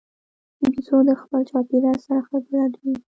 [0.63, 2.93] بیزو د خپل چاپېریال سره ښه بلد وي.